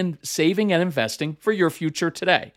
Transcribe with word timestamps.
in 0.00 0.18
saving 0.22 0.72
and 0.72 0.82
investing 0.82 1.36
for 1.38 1.52
your 1.52 1.70
future 1.70 2.10
today. 2.10 2.52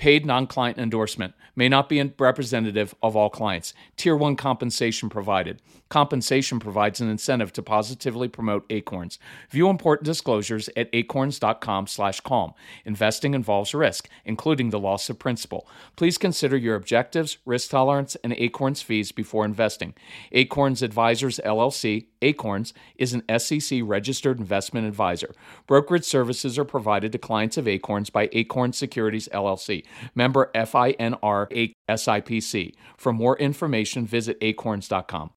Paid 0.00 0.24
non 0.24 0.46
client 0.46 0.78
endorsement 0.78 1.34
may 1.54 1.68
not 1.68 1.88
be 1.90 2.02
representative 2.18 2.94
of 3.02 3.16
all 3.16 3.28
clients. 3.28 3.74
Tier 3.98 4.16
1 4.16 4.34
compensation 4.34 5.10
provided. 5.10 5.60
Compensation 5.90 6.58
provides 6.58 7.02
an 7.02 7.10
incentive 7.10 7.52
to 7.52 7.62
positively 7.62 8.26
promote 8.26 8.64
Acorns. 8.70 9.18
View 9.50 9.68
important 9.68 10.06
disclosures 10.06 10.70
at 10.74 10.88
acorns.com/calm. 10.94 12.54
Investing 12.86 13.34
involves 13.34 13.74
risk, 13.74 14.08
including 14.24 14.70
the 14.70 14.78
loss 14.78 15.10
of 15.10 15.18
principal. 15.18 15.68
Please 15.96 16.16
consider 16.16 16.56
your 16.56 16.76
objectives, 16.76 17.36
risk 17.44 17.70
tolerance, 17.70 18.16
and 18.24 18.32
Acorns 18.32 18.80
fees 18.80 19.12
before 19.12 19.44
investing. 19.44 19.92
Acorns 20.32 20.80
Advisors 20.80 21.40
LLC, 21.44 22.06
Acorns, 22.22 22.74
is 22.96 23.12
an 23.12 23.22
SEC 23.38 23.80
registered 23.82 24.38
investment 24.38 24.86
advisor. 24.86 25.34
Brokerage 25.66 26.04
services 26.04 26.58
are 26.58 26.64
provided 26.64 27.12
to 27.12 27.18
clients 27.18 27.56
of 27.56 27.68
Acorns 27.68 28.10
by 28.10 28.28
Acorn 28.32 28.72
Securities 28.72 29.28
LLC, 29.32 29.84
member 30.14 30.50
FINRA 30.54 31.72
SIPC. 31.88 32.74
For 32.96 33.12
more 33.12 33.36
information, 33.38 34.06
visit 34.06 34.38
acorns.com. 34.40 35.30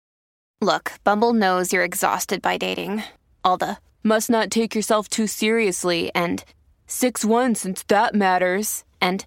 Look, 0.60 0.92
Bumble 1.04 1.32
knows 1.32 1.72
you're 1.72 1.84
exhausted 1.84 2.42
by 2.42 2.58
dating. 2.58 3.02
All 3.42 3.56
the 3.56 3.78
must 4.02 4.28
not 4.28 4.50
take 4.50 4.74
yourself 4.74 5.08
too 5.08 5.26
seriously 5.26 6.10
and 6.14 6.44
6 6.86 7.24
1 7.24 7.54
since 7.54 7.82
that 7.84 8.14
matters. 8.14 8.84
And 9.00 9.24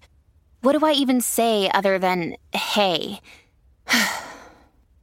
what 0.60 0.78
do 0.78 0.86
I 0.86 0.92
even 0.92 1.20
say 1.20 1.70
other 1.72 1.98
than 1.98 2.36
hey? 2.52 3.20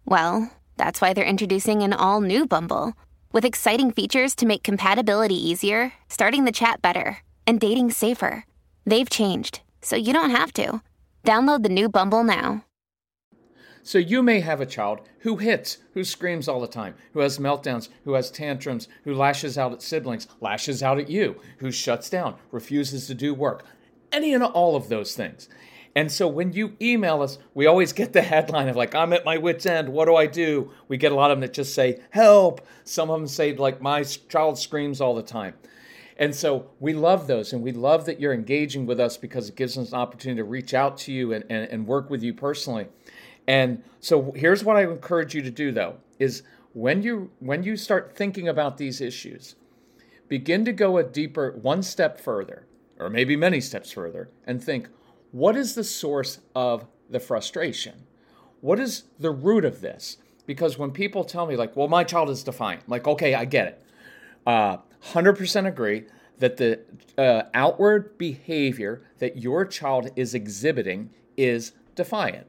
well, 0.06 0.50
that's 0.82 1.00
why 1.00 1.14
they're 1.14 1.24
introducing 1.24 1.84
an 1.84 1.94
all 1.94 2.22
new 2.22 2.48
Bumble 2.48 2.94
with 3.32 3.46
exciting 3.46 3.92
features 3.92 4.34
to 4.34 4.48
make 4.48 4.64
compatibility 4.64 5.36
easier, 5.36 5.94
starting 6.10 6.46
the 6.46 6.52
chat 6.52 6.82
better, 6.82 7.20
and 7.46 7.60
dating 7.60 7.92
safer. 7.92 8.46
They've 8.84 9.08
changed, 9.08 9.62
so 9.84 9.96
you 9.96 10.12
don't 10.12 10.32
have 10.32 10.52
to. 10.54 10.82
Download 11.24 11.62
the 11.62 11.70
new 11.70 11.88
Bumble 11.88 12.24
now. 12.24 12.66
So 13.84 14.00
you 14.00 14.24
may 14.24 14.40
have 14.40 14.60
a 14.60 14.66
child 14.66 15.02
who 15.20 15.38
hits, 15.38 15.78
who 15.94 16.04
screams 16.04 16.48
all 16.48 16.60
the 16.60 16.68
time, 16.68 16.96
who 17.14 17.20
has 17.20 17.38
meltdowns, 17.38 17.90
who 18.04 18.14
has 18.14 18.32
tantrums, 18.32 18.88
who 19.04 19.14
lashes 19.14 19.60
out 19.60 19.74
at 19.74 19.84
siblings, 19.84 20.28
lashes 20.40 20.82
out 20.82 20.98
at 20.98 21.12
you, 21.12 21.40
who 21.60 21.72
shuts 21.72 22.10
down, 22.10 22.38
refuses 22.52 23.06
to 23.06 23.14
do 23.14 23.36
work, 23.36 23.66
any 24.12 24.34
and 24.34 24.44
all 24.44 24.76
of 24.76 24.90
those 24.90 25.14
things. 25.14 25.48
And 25.96 26.12
so 26.12 26.28
when 26.28 26.54
you 26.54 26.78
email 26.82 27.22
us, 27.22 27.38
we 27.54 27.66
always 27.66 27.92
get 27.92 28.14
the 28.14 28.22
headline 28.22 28.70
of 28.70 28.76
like, 28.76 28.96
I'm 28.96 29.12
at 29.12 29.26
my 29.26 29.38
wit's 29.38 29.66
end. 29.66 29.90
What 29.90 30.06
do 30.06 30.16
I 30.16 30.26
do? 30.26 30.72
We 30.88 30.98
get 30.98 31.12
a 31.12 31.16
lot 31.16 31.32
of 31.32 31.38
them 31.38 31.42
that 31.42 31.54
just 31.54 31.76
say, 31.76 32.00
help. 32.12 32.66
Some 32.86 33.10
of 33.10 33.20
them 33.20 33.28
say, 33.28 33.54
like, 33.56 33.82
my 33.82 34.04
child 34.04 34.58
screams 34.58 35.02
all 35.02 35.16
the 35.16 35.24
time. 35.24 35.54
And 36.18 36.36
so 36.36 36.70
we 36.80 36.94
love 36.94 37.26
those, 37.26 37.52
and 37.52 37.64
we 37.64 37.72
love 37.72 38.06
that 38.06 38.20
you're 38.20 38.34
engaging 38.34 38.86
with 38.86 39.00
us 39.00 39.18
because 39.18 39.50
it 39.50 39.56
gives 39.56 39.76
us 39.78 39.90
an 39.90 39.98
opportunity 39.98 40.40
to 40.40 40.44
reach 40.44 40.74
out 40.74 40.98
to 41.00 41.12
you 41.12 41.34
and, 41.34 41.44
and, 41.50 41.68
and 41.70 41.88
work 41.88 42.12
with 42.12 42.22
you 42.22 42.34
personally. 42.34 42.88
And 43.48 43.84
so 44.00 44.32
here's 44.36 44.64
what 44.64 44.78
I 44.78 44.84
encourage 44.84 45.34
you 45.34 45.42
to 45.42 45.50
do 45.50 45.72
though 45.72 45.98
is 46.20 46.44
when 46.74 47.02
you 47.02 47.32
when 47.40 47.64
you 47.64 47.76
start 47.76 48.16
thinking 48.16 48.48
about 48.48 48.78
these 48.78 49.02
issues, 49.02 49.56
begin 50.28 50.64
to 50.66 50.72
go 50.72 50.98
a 50.98 51.04
deeper 51.04 51.58
one 51.62 51.82
step 51.82 52.20
further, 52.20 52.68
or 53.00 53.10
maybe 53.10 53.36
many 53.36 53.60
steps 53.60 53.92
further, 53.92 54.30
and 54.46 54.64
think, 54.64 54.90
what 55.32 55.56
is 55.56 55.76
the 55.76 55.84
source 55.84 56.40
of 56.56 56.86
the 57.10 57.20
frustration? 57.20 58.04
What 58.62 58.80
is 58.80 59.04
the 59.20 59.32
root 59.32 59.66
of 59.66 59.82
this? 59.82 60.18
Because 60.46 60.78
when 60.78 60.92
people 60.92 61.24
tell 61.24 61.46
me, 61.48 61.56
like, 61.56 61.76
well, 61.76 61.88
my 61.88 62.04
child 62.04 62.30
is 62.30 62.44
defiant, 62.44 62.88
like, 62.88 63.08
okay, 63.08 63.34
I 63.34 63.46
get 63.46 63.68
it. 63.68 63.84
Uh, 64.46 64.78
100% 65.06 65.68
agree 65.68 66.06
that 66.40 66.58
the 66.58 66.80
uh, 67.18 67.44
outward 67.54 68.18
behavior 68.18 69.04
that 69.20 69.38
your 69.38 69.66
child 69.66 70.10
is 70.16 70.34
exhibiting 70.34 71.12
is 71.38 71.74
defiant. 71.96 72.48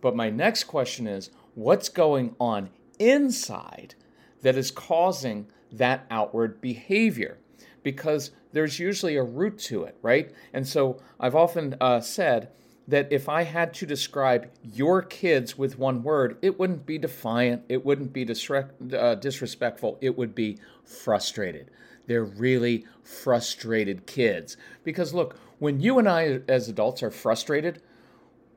But 0.00 0.16
my 0.16 0.30
next 0.30 0.64
question 0.64 1.06
is 1.06 1.30
what's 1.54 1.88
going 1.88 2.34
on 2.40 2.70
inside 2.98 3.94
that 4.42 4.56
is 4.56 4.70
causing 4.70 5.48
that 5.70 6.06
outward 6.10 6.60
behavior? 6.60 7.38
Because 7.82 8.30
there's 8.52 8.78
usually 8.78 9.16
a 9.16 9.22
root 9.22 9.58
to 9.58 9.84
it, 9.84 9.96
right? 10.02 10.30
And 10.52 10.66
so 10.66 11.00
I've 11.18 11.34
often 11.34 11.76
uh, 11.80 12.00
said 12.00 12.50
that 12.88 13.12
if 13.12 13.28
I 13.28 13.42
had 13.42 13.72
to 13.74 13.86
describe 13.86 14.50
your 14.62 15.02
kids 15.02 15.56
with 15.56 15.78
one 15.78 16.02
word, 16.02 16.36
it 16.42 16.58
wouldn't 16.58 16.84
be 16.84 16.98
defiant, 16.98 17.62
it 17.68 17.84
wouldn't 17.84 18.12
be 18.12 18.26
disre- 18.26 18.94
uh, 18.94 19.14
disrespectful, 19.16 19.98
it 20.00 20.16
would 20.16 20.34
be 20.34 20.58
frustrated. 20.84 21.70
They're 22.06 22.24
really 22.24 22.84
frustrated 23.02 24.06
kids. 24.06 24.56
Because 24.84 25.14
look, 25.14 25.36
when 25.58 25.80
you 25.80 25.98
and 25.98 26.08
I 26.08 26.40
as 26.48 26.68
adults 26.68 27.02
are 27.02 27.10
frustrated, 27.10 27.80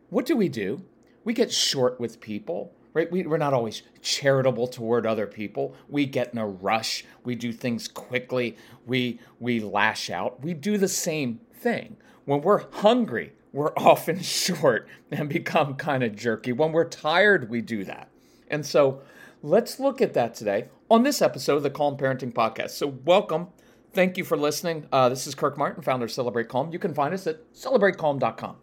what 0.09 0.25
do 0.25 0.35
we 0.35 0.49
do? 0.49 0.83
We 1.23 1.33
get 1.33 1.51
short 1.51 1.99
with 1.99 2.19
people, 2.19 2.73
right? 2.95 3.11
We, 3.11 3.25
are 3.25 3.37
not 3.37 3.53
always 3.53 3.83
charitable 4.01 4.67
toward 4.67 5.05
other 5.05 5.27
people. 5.27 5.75
We 5.89 6.05
get 6.05 6.31
in 6.31 6.39
a 6.39 6.47
rush. 6.47 7.03
We 7.25 7.35
do 7.35 7.51
things 7.51 7.89
quickly. 7.89 8.57
We, 8.87 9.19
we 9.39 9.59
lash 9.59 10.09
out. 10.09 10.41
We 10.41 10.53
do 10.55 10.77
the 10.77 10.87
same 10.87 11.41
thing. 11.53 11.97
When 12.23 12.41
we're 12.41 12.63
hungry, 12.77 13.33
we're 13.51 13.73
often 13.77 14.21
short 14.21 14.87
and 15.11 15.29
become 15.29 15.75
kind 15.75 16.03
of 16.03 16.15
jerky. 16.15 16.53
When 16.53 16.71
we're 16.71 16.87
tired, 16.87 17.49
we 17.49 17.61
do 17.61 17.83
that. 17.83 18.07
And 18.47 18.65
so 18.65 19.01
let's 19.43 19.77
look 19.77 20.01
at 20.01 20.13
that 20.13 20.33
today 20.33 20.69
on 20.89 21.03
this 21.03 21.21
episode 21.21 21.57
of 21.57 21.63
the 21.63 21.69
Calm 21.69 21.97
Parenting 21.97 22.33
Podcast. 22.33 22.71
So, 22.71 22.87
welcome. 22.87 23.49
Thank 23.91 24.17
you 24.17 24.23
for 24.23 24.37
listening. 24.37 24.87
Uh, 24.91 25.09
this 25.09 25.27
is 25.27 25.35
Kirk 25.35 25.57
Martin, 25.57 25.83
founder 25.83 26.05
of 26.05 26.11
Celebrate 26.11 26.47
Calm. 26.47 26.71
You 26.71 26.79
can 26.79 26.93
find 26.93 27.13
us 27.13 27.27
at 27.27 27.53
celebratecalm.com. 27.53 28.55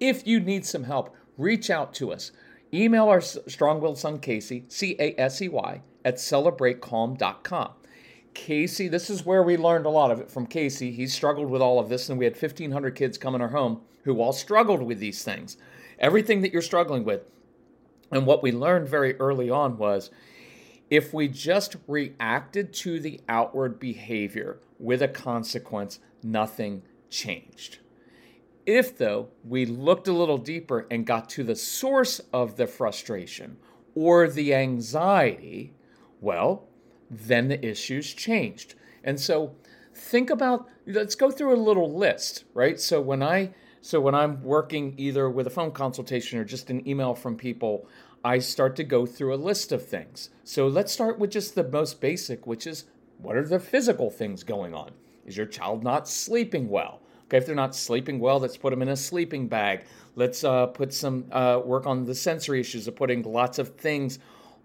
If 0.00 0.26
you 0.26 0.40
need 0.40 0.64
some 0.64 0.84
help, 0.84 1.14
reach 1.36 1.68
out 1.70 1.92
to 1.94 2.12
us. 2.12 2.32
Email 2.72 3.08
our 3.08 3.20
strong 3.20 3.80
willed 3.80 3.98
son, 3.98 4.18
Casey, 4.18 4.64
C 4.68 4.94
A 4.98 5.18
S 5.18 5.40
E 5.40 5.48
Y, 5.48 5.82
at 6.04 6.16
celebratecalm.com. 6.16 7.70
Casey, 8.34 8.88
this 8.88 9.10
is 9.10 9.24
where 9.24 9.42
we 9.42 9.56
learned 9.56 9.86
a 9.86 9.90
lot 9.90 10.10
of 10.10 10.20
it 10.20 10.30
from 10.30 10.46
Casey. 10.46 10.92
He 10.92 11.06
struggled 11.06 11.50
with 11.50 11.62
all 11.62 11.78
of 11.78 11.88
this, 11.88 12.08
and 12.08 12.18
we 12.18 12.24
had 12.24 12.40
1,500 12.40 12.94
kids 12.94 13.18
come 13.18 13.34
in 13.34 13.40
our 13.40 13.48
home 13.48 13.80
who 14.04 14.20
all 14.20 14.32
struggled 14.32 14.82
with 14.82 14.98
these 15.00 15.24
things. 15.24 15.56
Everything 15.98 16.42
that 16.42 16.52
you're 16.52 16.62
struggling 16.62 17.04
with. 17.04 17.22
And 18.10 18.26
what 18.26 18.42
we 18.42 18.52
learned 18.52 18.88
very 18.88 19.16
early 19.16 19.50
on 19.50 19.76
was 19.76 20.10
if 20.90 21.12
we 21.12 21.28
just 21.28 21.76
reacted 21.86 22.72
to 22.74 23.00
the 23.00 23.20
outward 23.28 23.80
behavior 23.80 24.60
with 24.78 25.02
a 25.02 25.08
consequence, 25.08 25.98
nothing 26.22 26.82
changed. 27.10 27.78
If, 28.68 28.98
though, 28.98 29.30
we 29.44 29.64
looked 29.64 30.08
a 30.08 30.12
little 30.12 30.36
deeper 30.36 30.86
and 30.90 31.06
got 31.06 31.30
to 31.30 31.42
the 31.42 31.56
source 31.56 32.20
of 32.34 32.56
the 32.56 32.66
frustration 32.66 33.56
or 33.94 34.28
the 34.28 34.52
anxiety, 34.52 35.72
well, 36.20 36.68
then 37.10 37.48
the 37.48 37.66
issues 37.66 38.12
changed. 38.12 38.74
And 39.02 39.18
so 39.18 39.56
think 39.94 40.28
about 40.28 40.68
let's 40.86 41.14
go 41.14 41.30
through 41.30 41.54
a 41.54 41.56
little 41.56 41.96
list, 41.96 42.44
right? 42.52 42.78
So 42.78 43.00
when 43.00 43.22
I 43.22 43.54
so 43.80 44.02
when 44.02 44.14
I'm 44.14 44.42
working 44.42 44.92
either 44.98 45.30
with 45.30 45.46
a 45.46 45.50
phone 45.50 45.72
consultation 45.72 46.38
or 46.38 46.44
just 46.44 46.68
an 46.68 46.86
email 46.86 47.14
from 47.14 47.38
people, 47.38 47.88
I 48.22 48.38
start 48.38 48.76
to 48.76 48.84
go 48.84 49.06
through 49.06 49.34
a 49.34 49.36
list 49.36 49.72
of 49.72 49.88
things. 49.88 50.28
So 50.44 50.66
let's 50.66 50.92
start 50.92 51.18
with 51.18 51.30
just 51.30 51.54
the 51.54 51.64
most 51.64 52.02
basic, 52.02 52.46
which 52.46 52.66
is 52.66 52.84
what 53.16 53.34
are 53.34 53.48
the 53.48 53.60
physical 53.60 54.10
things 54.10 54.44
going 54.44 54.74
on? 54.74 54.90
Is 55.24 55.38
your 55.38 55.46
child 55.46 55.82
not 55.82 56.06
sleeping 56.06 56.68
well? 56.68 57.00
Okay, 57.28 57.36
if 57.36 57.46
they're 57.46 57.54
not 57.54 57.76
sleeping 57.76 58.18
well, 58.18 58.40
let's 58.40 58.56
put 58.56 58.70
them 58.70 58.82
in 58.82 58.88
a 58.88 58.96
sleeping 58.96 59.48
bag. 59.48 59.84
Let's 60.16 60.42
uh, 60.44 60.66
put 60.66 60.92
some 60.92 61.26
uh, 61.30 61.60
work 61.64 61.86
on 61.86 62.06
the 62.06 62.14
sensory 62.14 62.58
issues 62.58 62.88
of 62.88 62.96
putting 62.96 63.22
lots 63.22 63.58
of 63.58 63.76
things 63.76 64.18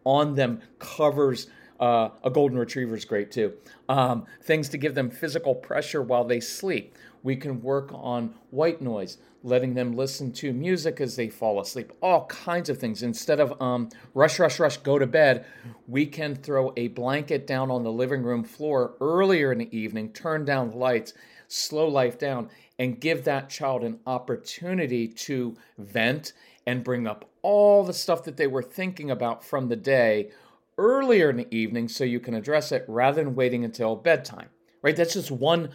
on 0.05 0.35
them, 0.35 0.61
covers 0.79 1.47
Uh, 1.79 2.09
a 2.23 2.29
golden 2.29 2.57
retriever 2.57 2.95
is 2.95 3.03
great 3.03 3.29
too. 3.31 3.51
Um, 3.89 4.25
things 4.43 4.69
to 4.69 4.77
give 4.77 4.93
them 4.93 5.09
physical 5.09 5.55
pressure 5.55 6.01
while 6.01 6.23
they 6.23 6.39
sleep. 6.39 6.95
We 7.23 7.35
can 7.35 7.61
work 7.61 7.89
on 7.91 8.35
white 8.51 8.81
noise, 8.81 9.17
letting 9.43 9.73
them 9.73 9.97
listen 9.97 10.31
to 10.33 10.53
music 10.53 11.01
as 11.01 11.15
they 11.15 11.29
fall 11.29 11.59
asleep, 11.59 11.91
all 11.99 12.25
kinds 12.27 12.69
of 12.69 12.77
things. 12.77 13.03
Instead 13.03 13.39
of 13.39 13.59
um, 13.59 13.89
rush, 14.13 14.39
rush, 14.39 14.59
rush, 14.59 14.77
go 14.77 14.97
to 14.99 15.07
bed, 15.07 15.45
we 15.87 16.05
can 16.05 16.35
throw 16.35 16.71
a 16.77 16.87
blanket 16.89 17.47
down 17.47 17.71
on 17.71 17.83
the 17.83 17.91
living 17.91 18.23
room 18.23 18.43
floor 18.43 18.93
earlier 19.01 19.51
in 19.51 19.57
the 19.57 19.77
evening, 19.77 20.13
turn 20.13 20.45
down 20.45 20.69
the 20.69 20.77
lights, 20.77 21.13
slow 21.53 21.87
life 21.87 22.17
down, 22.17 22.49
and 22.79 22.99
give 22.99 23.23
that 23.23 23.49
child 23.49 23.83
an 23.83 23.99
opportunity 24.07 25.07
to 25.07 25.55
vent 25.77 26.33
and 26.65 26.83
bring 26.83 27.05
up 27.05 27.29
all 27.41 27.83
the 27.83 27.93
stuff 27.93 28.23
that 28.23 28.37
they 28.37 28.47
were 28.47 28.63
thinking 28.63 29.11
about 29.11 29.43
from 29.43 29.67
the 29.67 29.75
day 29.75 30.31
earlier 30.77 31.29
in 31.29 31.37
the 31.37 31.55
evening 31.55 31.87
so 31.87 32.03
you 32.03 32.19
can 32.19 32.33
address 32.33 32.71
it 32.71 32.83
rather 32.87 33.23
than 33.23 33.35
waiting 33.35 33.63
until 33.63 33.95
bedtime. 33.95 34.49
Right? 34.81 34.95
That's 34.95 35.13
just 35.13 35.31
one 35.31 35.69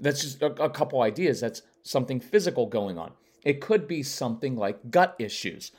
that's 0.00 0.22
just 0.22 0.42
a, 0.42 0.46
a 0.62 0.68
couple 0.68 1.00
ideas. 1.00 1.40
That's 1.40 1.62
something 1.82 2.18
physical 2.18 2.66
going 2.66 2.98
on. 2.98 3.12
It 3.44 3.60
could 3.60 3.86
be 3.86 4.02
something 4.02 4.56
like 4.56 4.90
gut 4.90 5.14
issues. 5.18 5.72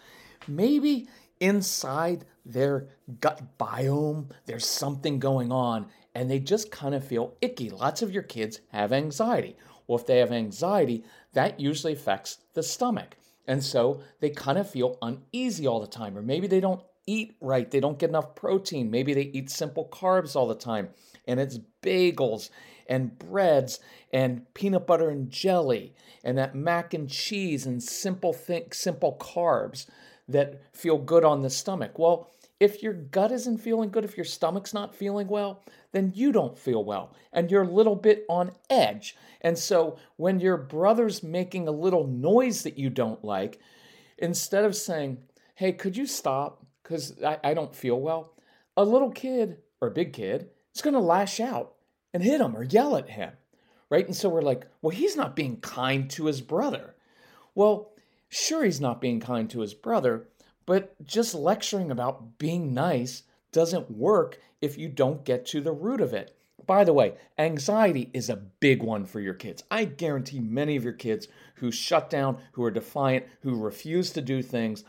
Maybe 0.48 1.08
inside 1.40 2.26
their 2.46 2.88
gut 3.20 3.58
biome, 3.58 4.30
there's 4.46 4.66
something 4.66 5.20
going 5.20 5.52
on 5.52 5.88
and 6.16 6.30
they 6.30 6.40
just 6.40 6.72
kind 6.72 6.96
of 6.96 7.06
feel 7.06 7.36
icky. 7.42 7.70
Lots 7.70 8.02
of 8.02 8.12
your 8.12 8.24
kids 8.24 8.62
have 8.70 8.92
anxiety. 8.92 9.56
Well, 9.88 10.00
if 10.00 10.06
they 10.06 10.20
have 10.20 10.32
anxiety, 10.32 11.04
that 11.34 11.60
usually 11.60 11.94
affects 11.94 12.38
the 12.54 12.64
stomach. 12.64 13.18
And 13.48 13.64
so 13.64 14.02
they 14.20 14.30
kind 14.30 14.58
of 14.58 14.70
feel 14.70 14.98
uneasy 15.02 15.68
all 15.68 15.82
the 15.82 15.88
time, 15.88 16.18
or 16.18 16.22
maybe 16.22 16.48
they 16.48 16.62
don't 16.62 16.82
eat 17.06 17.36
right. 17.42 17.70
They 17.70 17.82
don't 17.82 18.00
get 18.00 18.10
enough 18.10 18.36
protein. 18.36 18.90
Maybe 18.90 19.14
they 19.14 19.24
eat 19.34 19.50
simple 19.50 19.90
carbs 19.92 20.36
all 20.36 20.48
the 20.48 20.56
time, 20.56 20.90
and 21.28 21.40
it's 21.40 21.60
bagels 21.82 22.50
and 22.88 23.18
breads 23.18 23.80
and 24.12 24.52
peanut 24.54 24.88
butter 24.88 25.10
and 25.10 25.30
jelly 25.30 25.94
and 26.24 26.38
that 26.38 26.56
mac 26.56 26.94
and 26.94 27.10
cheese 27.10 27.66
and 27.66 27.82
simple 27.82 28.34
think 28.34 28.74
simple 28.74 29.18
carbs 29.20 29.88
that 30.28 30.62
feel 30.74 30.98
good 30.98 31.26
on 31.26 31.42
the 31.42 31.50
stomach. 31.50 32.00
Well, 32.00 32.33
if 32.60 32.82
your 32.82 32.94
gut 32.94 33.32
isn't 33.32 33.58
feeling 33.58 33.90
good, 33.90 34.06
if 34.06 34.16
your 34.16 34.26
stomach's 34.26 34.74
not 34.74 34.96
feeling 34.96 35.28
well, 35.28 35.64
then 35.92 36.12
you 36.16 36.32
don't 36.32 36.58
feel 36.58 36.84
well 36.84 37.14
and 37.32 37.52
you're 37.52 37.64
a 37.64 37.72
little 37.72 37.96
bit 37.96 38.26
on 38.30 38.52
edge. 38.70 39.16
And 39.42 39.58
so 39.58 39.98
when 40.18 40.40
your 40.40 40.58
brother's 40.58 41.24
making 41.24 41.68
a 41.68 41.72
little 41.72 42.08
noise 42.08 42.64
that 42.64 42.78
you 42.78 42.90
don't 42.90 43.24
like, 43.24 43.60
instead 44.18 44.66
of 44.66 44.76
saying, 44.76 45.18
Hey, 45.56 45.74
could 45.74 45.96
you 45.96 46.06
stop? 46.06 46.66
Because 46.82 47.22
I, 47.24 47.38
I 47.44 47.54
don't 47.54 47.76
feel 47.76 48.00
well, 48.00 48.34
a 48.76 48.84
little 48.84 49.12
kid 49.12 49.58
or 49.82 49.90
a 49.90 49.92
big 49.92 50.14
kid 50.14 50.50
is 50.74 50.82
going 50.82 50.96
to 50.96 51.00
lash 51.00 51.40
out 51.40 51.76
and 52.14 52.24
hit 52.24 52.42
him 52.42 52.56
or 52.56 52.64
yell 52.64 52.96
at 52.96 53.10
him. 53.10 53.32
Right. 53.90 54.06
And 54.06 54.16
so 54.16 54.30
we're 54.30 54.42
like, 54.42 54.66
Well, 54.82 54.96
he's 54.96 55.16
not 55.16 55.36
being 55.36 55.58
kind 55.58 56.10
to 56.12 56.26
his 56.26 56.42
brother. 56.42 56.96
Well, 57.56 57.92
sure, 58.30 58.64
he's 58.64 58.82
not 58.82 59.02
being 59.02 59.20
kind 59.20 59.50
to 59.52 59.60
his 59.60 59.74
brother, 59.74 60.28
but 60.66 60.96
just 61.06 61.34
lecturing 61.36 61.92
about 61.92 62.38
being 62.38 62.74
nice 62.74 63.24
doesn't 63.52 63.92
work 63.92 64.40
if 64.62 64.78
you 64.78 64.90
don't 64.90 65.26
get 65.26 65.46
to 65.48 65.62
the 65.62 65.72
root 65.72 66.02
of 66.02 66.14
it. 66.14 66.36
By 66.66 66.84
the 66.84 66.94
way, 66.94 67.16
anxiety 67.38 68.10
is 68.14 68.30
a 68.30 68.38
big 68.38 68.82
one 68.82 69.06
for 69.06 69.20
your 69.20 69.34
kids. 69.34 69.64
I 69.70 69.86
guarantee 69.86 70.40
many 70.40 70.76
of 70.76 70.84
your 70.84 70.94
kids 70.94 71.28
who 71.56 71.72
shut 71.72 72.10
down, 72.10 72.38
who 72.54 72.64
are 72.64 72.72
defiant, 72.72 73.26
who 73.42 73.56
refuse 73.56 74.12
to 74.12 74.22
do 74.22 74.42
things, 74.42 74.84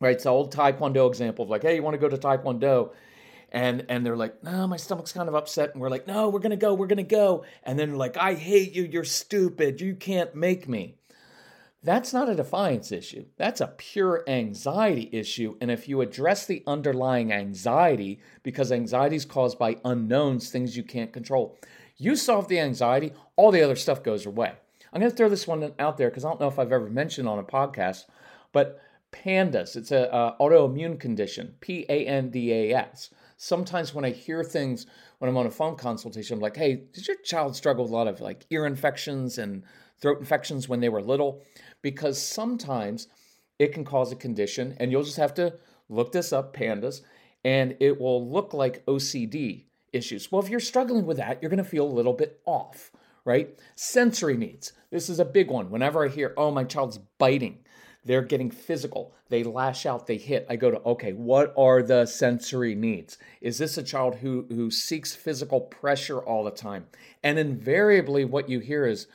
right? 0.00 0.14
It's 0.14 0.24
the 0.24 0.30
old 0.30 0.54
Taekwondo 0.54 1.08
example 1.08 1.44
of 1.44 1.50
like, 1.50 1.62
hey, 1.62 1.74
you 1.74 1.82
want 1.82 1.94
to 1.94 1.98
go 1.98 2.08
to 2.08 2.16
Taekwondo? 2.16 2.92
And 3.52 3.86
and 3.88 4.04
they're 4.04 4.16
like, 4.16 4.42
no, 4.42 4.66
my 4.66 4.76
stomach's 4.76 5.12
kind 5.12 5.28
of 5.28 5.34
upset. 5.34 5.72
And 5.72 5.80
we're 5.80 5.88
like, 5.88 6.06
no, 6.06 6.28
we're 6.28 6.40
gonna 6.40 6.56
go, 6.56 6.74
we're 6.74 6.86
gonna 6.86 7.02
go. 7.02 7.44
And 7.62 7.78
then 7.78 7.96
like, 7.96 8.16
I 8.16 8.34
hate 8.34 8.72
you, 8.74 8.84
you're 8.84 9.04
stupid, 9.04 9.80
you 9.80 9.94
can't 9.94 10.34
make 10.34 10.68
me. 10.68 10.96
That's 11.86 12.12
not 12.12 12.28
a 12.28 12.34
defiance 12.34 12.90
issue. 12.90 13.26
That's 13.36 13.60
a 13.60 13.68
pure 13.68 14.24
anxiety 14.26 15.08
issue. 15.12 15.56
And 15.60 15.70
if 15.70 15.88
you 15.88 16.00
address 16.00 16.44
the 16.44 16.64
underlying 16.66 17.32
anxiety, 17.32 18.18
because 18.42 18.72
anxiety 18.72 19.14
is 19.14 19.24
caused 19.24 19.56
by 19.56 19.76
unknowns, 19.84 20.50
things 20.50 20.76
you 20.76 20.82
can't 20.82 21.12
control, 21.12 21.56
you 21.96 22.16
solve 22.16 22.48
the 22.48 22.58
anxiety, 22.58 23.12
all 23.36 23.52
the 23.52 23.62
other 23.62 23.76
stuff 23.76 24.02
goes 24.02 24.26
away. 24.26 24.54
I'm 24.92 25.00
going 25.00 25.12
to 25.12 25.16
throw 25.16 25.28
this 25.28 25.46
one 25.46 25.74
out 25.78 25.96
there 25.96 26.10
because 26.10 26.24
I 26.24 26.30
don't 26.30 26.40
know 26.40 26.48
if 26.48 26.58
I've 26.58 26.72
ever 26.72 26.90
mentioned 26.90 27.28
on 27.28 27.38
a 27.38 27.44
podcast, 27.44 28.06
but 28.50 28.82
PANDAS, 29.12 29.76
it's 29.76 29.92
an 29.92 30.08
uh, 30.10 30.32
autoimmune 30.40 30.98
condition, 30.98 31.54
P 31.60 31.86
A 31.88 32.04
N 32.04 32.30
D 32.30 32.52
A 32.52 32.74
S. 32.74 33.10
Sometimes 33.36 33.94
when 33.94 34.04
I 34.04 34.10
hear 34.10 34.42
things 34.42 34.86
when 35.18 35.28
I'm 35.28 35.36
on 35.36 35.46
a 35.46 35.52
phone 35.52 35.76
consultation, 35.76 36.34
I'm 36.34 36.40
like, 36.40 36.56
hey, 36.56 36.82
did 36.92 37.06
your 37.06 37.16
child 37.22 37.54
struggle 37.54 37.84
with 37.84 37.92
a 37.92 37.94
lot 37.94 38.08
of 38.08 38.20
like 38.20 38.44
ear 38.50 38.66
infections 38.66 39.38
and 39.38 39.62
throat 40.00 40.18
infections 40.18 40.68
when 40.68 40.80
they 40.80 40.88
were 40.88 41.02
little? 41.02 41.42
because 41.86 42.20
sometimes 42.20 43.06
it 43.60 43.72
can 43.72 43.84
cause 43.84 44.10
a 44.10 44.16
condition, 44.16 44.76
and 44.80 44.90
you'll 44.90 45.04
just 45.04 45.18
have 45.18 45.32
to 45.34 45.54
look 45.88 46.10
this 46.10 46.32
up, 46.32 46.52
PANDAS, 46.52 47.02
and 47.44 47.76
it 47.78 48.00
will 48.00 48.28
look 48.28 48.52
like 48.52 48.84
OCD 48.86 49.66
issues. 49.92 50.32
Well, 50.32 50.42
if 50.42 50.48
you're 50.48 50.58
struggling 50.58 51.06
with 51.06 51.18
that, 51.18 51.40
you're 51.40 51.48
going 51.48 51.62
to 51.62 51.70
feel 51.70 51.86
a 51.86 51.98
little 51.98 52.12
bit 52.12 52.40
off, 52.44 52.90
right? 53.24 53.56
Sensory 53.76 54.36
needs. 54.36 54.72
This 54.90 55.08
is 55.08 55.20
a 55.20 55.24
big 55.24 55.48
one. 55.48 55.70
Whenever 55.70 56.04
I 56.04 56.08
hear, 56.08 56.34
oh, 56.36 56.50
my 56.50 56.64
child's 56.64 56.98
biting, 57.18 57.58
they're 58.04 58.22
getting 58.22 58.50
physical, 58.50 59.14
they 59.28 59.44
lash 59.44 59.86
out, 59.86 60.08
they 60.08 60.16
hit, 60.16 60.44
I 60.50 60.56
go 60.56 60.72
to, 60.72 60.80
okay, 60.80 61.12
what 61.12 61.54
are 61.56 61.84
the 61.84 62.06
sensory 62.06 62.74
needs? 62.74 63.16
Is 63.40 63.58
this 63.58 63.78
a 63.78 63.82
child 63.84 64.16
who, 64.16 64.46
who 64.48 64.72
seeks 64.72 65.14
physical 65.14 65.60
pressure 65.60 66.18
all 66.18 66.42
the 66.42 66.50
time? 66.50 66.86
And 67.22 67.38
invariably, 67.38 68.24
what 68.24 68.48
you 68.48 68.58
hear 68.58 68.86
is, 68.86 69.06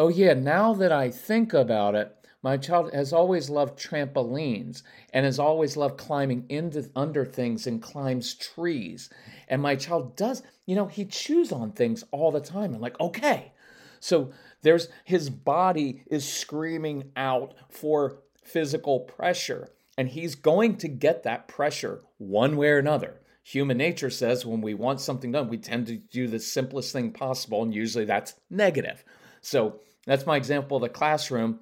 Oh, 0.00 0.08
yeah, 0.08 0.34
now 0.34 0.74
that 0.74 0.92
I 0.92 1.10
think 1.10 1.52
about 1.52 1.96
it, 1.96 2.14
my 2.40 2.56
child 2.56 2.94
has 2.94 3.12
always 3.12 3.50
loved 3.50 3.76
trampolines 3.76 4.82
and 5.12 5.26
has 5.26 5.40
always 5.40 5.76
loved 5.76 5.98
climbing 5.98 6.46
into 6.48 6.88
under 6.94 7.24
things 7.24 7.66
and 7.66 7.82
climbs 7.82 8.34
trees. 8.34 9.10
And 9.48 9.60
my 9.60 9.74
child 9.74 10.14
does, 10.16 10.44
you 10.66 10.76
know, 10.76 10.86
he 10.86 11.04
chews 11.04 11.50
on 11.50 11.72
things 11.72 12.04
all 12.12 12.30
the 12.30 12.40
time. 12.40 12.74
I'm 12.74 12.80
like, 12.80 12.98
okay. 13.00 13.52
So 13.98 14.30
there's 14.62 14.88
his 15.04 15.30
body 15.30 16.04
is 16.06 16.32
screaming 16.32 17.10
out 17.16 17.54
for 17.68 18.20
physical 18.44 19.00
pressure, 19.00 19.70
and 19.96 20.08
he's 20.08 20.36
going 20.36 20.76
to 20.76 20.88
get 20.88 21.24
that 21.24 21.48
pressure 21.48 22.02
one 22.18 22.56
way 22.56 22.68
or 22.68 22.78
another. 22.78 23.20
Human 23.42 23.78
nature 23.78 24.10
says 24.10 24.46
when 24.46 24.60
we 24.60 24.74
want 24.74 25.00
something 25.00 25.32
done, 25.32 25.48
we 25.48 25.58
tend 25.58 25.88
to 25.88 25.96
do 25.96 26.28
the 26.28 26.38
simplest 26.38 26.92
thing 26.92 27.10
possible, 27.10 27.62
and 27.62 27.74
usually 27.74 28.04
that's 28.04 28.34
negative. 28.48 29.02
So 29.40 29.80
that's 30.06 30.26
my 30.26 30.36
example 30.36 30.76
of 30.76 30.82
the 30.82 30.88
classroom 30.88 31.60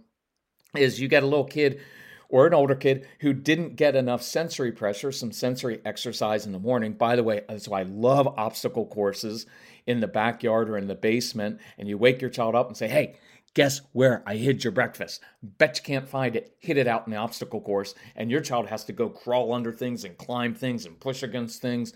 is 0.74 1.00
you 1.00 1.08
get 1.08 1.22
a 1.22 1.26
little 1.26 1.44
kid 1.44 1.80
or 2.28 2.46
an 2.46 2.54
older 2.54 2.74
kid 2.74 3.06
who 3.20 3.32
didn't 3.32 3.76
get 3.76 3.94
enough 3.96 4.22
sensory 4.22 4.72
pressure, 4.72 5.12
some 5.12 5.32
sensory 5.32 5.80
exercise 5.84 6.46
in 6.46 6.52
the 6.52 6.58
morning. 6.58 6.92
By 6.92 7.16
the 7.16 7.22
way, 7.22 7.42
that's 7.48 7.68
why 7.68 7.80
I 7.80 7.84
love 7.84 8.26
obstacle 8.36 8.86
courses 8.86 9.46
in 9.86 10.00
the 10.00 10.08
backyard 10.08 10.68
or 10.68 10.76
in 10.76 10.88
the 10.88 10.94
basement. 10.94 11.60
And 11.78 11.88
you 11.88 11.98
wake 11.98 12.20
your 12.20 12.30
child 12.30 12.54
up 12.54 12.66
and 12.66 12.76
say, 12.76 12.88
hey, 12.88 13.16
guess 13.54 13.80
where 13.92 14.22
I 14.26 14.36
hid 14.36 14.64
your 14.64 14.72
breakfast? 14.72 15.22
Bet 15.42 15.78
you 15.78 15.84
can't 15.84 16.08
find 16.08 16.36
it. 16.36 16.56
Hit 16.58 16.76
it 16.76 16.88
out 16.88 17.06
in 17.06 17.12
the 17.12 17.18
obstacle 17.18 17.60
course. 17.60 17.94
And 18.16 18.30
your 18.30 18.40
child 18.40 18.66
has 18.66 18.84
to 18.84 18.92
go 18.92 19.08
crawl 19.08 19.52
under 19.52 19.72
things 19.72 20.04
and 20.04 20.18
climb 20.18 20.54
things 20.54 20.84
and 20.84 20.98
push 20.98 21.22
against 21.22 21.62
things 21.62 21.92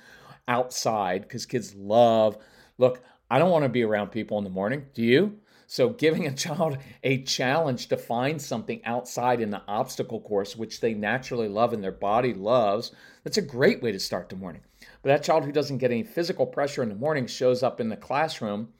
outside 0.47 1.23
because 1.23 1.45
kids 1.47 1.75
love. 1.75 2.38
Look, 2.78 3.02
I 3.31 3.38
don't 3.38 3.50
want 3.50 3.64
to 3.64 3.69
be 3.69 3.83
around 3.83 4.09
people 4.09 4.38
in 4.38 4.45
the 4.45 4.50
morning. 4.50 4.87
Do 4.95 5.02
you? 5.02 5.38
So, 5.73 5.91
giving 5.91 6.27
a 6.27 6.35
child 6.35 6.79
a 7.05 7.23
challenge 7.23 7.87
to 7.91 7.97
find 7.97 8.43
something 8.43 8.85
outside 8.85 9.41
in 9.41 9.50
the 9.50 9.62
obstacle 9.69 10.21
course, 10.21 10.57
which 10.57 10.81
they 10.81 10.95
naturally 10.95 11.47
love 11.47 11.73
and 11.73 11.81
their 11.81 11.93
body 11.93 12.35
loves, 12.35 12.91
that's 13.23 13.39
a 13.39 13.43
great 13.43 13.81
way 13.81 13.93
to 13.93 14.00
start 14.00 14.29
the 14.29 14.35
morning. 14.35 14.62
But 15.00 15.11
that 15.11 15.23
child 15.23 15.45
who 15.45 15.53
doesn't 15.53 15.79
get 15.79 15.93
any 15.93 16.03
physical 16.03 16.45
pressure 16.45 16.83
in 16.83 16.89
the 16.89 16.97
morning 16.97 17.29
shows 17.29 17.62
up 17.62 17.81
in 17.81 17.89
the 17.89 17.97
classroom, 17.97 18.71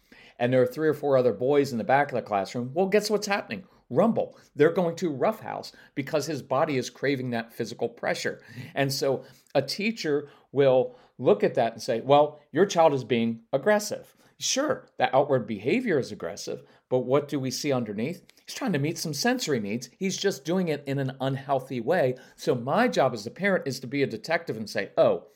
and 0.41 0.53
there 0.53 0.63
are 0.63 0.67
three 0.67 0.89
or 0.89 0.95
four 0.95 1.17
other 1.17 1.33
boys 1.33 1.71
in 1.71 1.79
the 1.79 1.85
back 1.85 2.11
of 2.11 2.17
the 2.17 2.23
classroom. 2.23 2.73
Well, 2.75 2.87
guess 2.87 3.09
what's 3.09 3.29
happening? 3.29 3.63
Rumble. 3.89 4.37
They're 4.57 4.73
going 4.73 4.97
to 4.97 5.11
roughhouse 5.11 5.71
because 5.95 6.27
his 6.27 6.43
body 6.43 6.77
is 6.77 6.91
craving 6.91 7.31
that 7.31 7.53
physical 7.53 7.89
pressure. 7.89 8.41
And 8.75 8.93
so 8.93 9.23
a 9.55 9.63
teacher 9.63 10.29
will 10.51 10.99
look 11.19 11.45
at 11.45 11.55
that 11.55 11.73
and 11.73 11.81
say, 11.81 12.01
well, 12.01 12.41
your 12.51 12.67
child 12.67 12.95
is 12.95 13.05
being 13.05 13.43
aggressive. 13.53 14.17
Sure, 14.41 14.89
that 14.97 15.13
outward 15.13 15.47
behavior 15.47 15.99
is 15.99 16.13
aggressive, 16.13 16.63
but 16.91 17.01
what 17.01 17.29
do 17.29 17.41
we 17.41 17.51
see 17.51 17.73
underneath? 17.73 18.23
He's 18.45 18.55
trying 18.55 18.73
to 18.75 18.79
meet 18.79 18.99
some 18.99 19.15
sensory 19.15 19.61
needs. 19.61 19.89
He's 19.97 20.17
just 20.17 20.45
doing 20.45 20.69
it 20.69 20.83
in 20.87 20.99
an 20.99 21.17
unhealthy 21.21 21.81
way. 21.81 22.17
So, 22.37 22.55
my 22.55 22.89
job 22.89 23.15
as 23.15 23.25
a 23.27 23.31
parent 23.31 23.67
is 23.67 23.81
to 23.81 23.87
be 23.87 24.03
a 24.03 24.09
detective 24.09 24.57
and 24.57 24.69
say, 24.69 24.91
oh, 24.99 25.29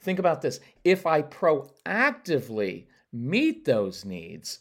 think 0.00 0.20
about 0.20 0.40
this. 0.40 0.60
If 0.84 1.04
I 1.04 1.22
proactively 1.22 2.86
meet 3.12 3.64
those 3.64 4.04
needs, 4.04 4.60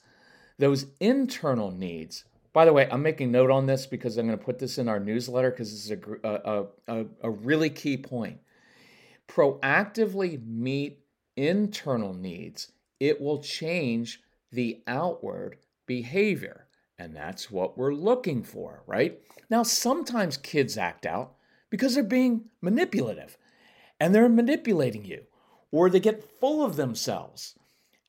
those 0.58 0.88
internal 1.00 1.72
needs, 1.72 2.26
by 2.52 2.66
the 2.66 2.74
way, 2.74 2.90
I'm 2.92 3.04
making 3.04 3.32
note 3.32 3.52
on 3.52 3.68
this 3.68 3.86
because 3.86 4.18
I'm 4.18 4.26
going 4.26 4.38
to 4.38 4.44
put 4.44 4.58
this 4.58 4.80
in 4.80 4.90
our 4.90 5.00
newsletter 5.00 5.52
because 5.52 5.72
this 5.72 5.86
is 5.86 5.92
a, 5.92 6.28
a, 6.28 6.66
a, 6.88 7.06
a 7.22 7.30
really 7.30 7.70
key 7.70 7.96
point. 7.96 8.40
Proactively 9.28 10.44
meet 10.44 11.04
internal 11.38 12.16
needs, 12.16 12.72
it 13.00 13.22
will 13.22 13.38
change 13.38 14.22
the 14.52 14.82
outward 14.88 15.58
behavior. 15.90 16.68
And 17.00 17.16
that's 17.16 17.50
what 17.50 17.78
we're 17.78 17.94
looking 17.94 18.44
for, 18.44 18.84
right? 18.86 19.20
Now, 19.50 19.64
sometimes 19.64 20.38
kids 20.38 20.78
act 20.78 21.06
out 21.06 21.34
because 21.72 21.96
they're 21.96 22.04
being 22.04 22.46
manipulative 22.62 23.38
and 24.00 24.14
they're 24.14 24.30
manipulating 24.30 25.04
you, 25.04 25.24
or 25.72 25.90
they 25.90 26.00
get 26.00 26.40
full 26.40 26.64
of 26.64 26.76
themselves. 26.76 27.56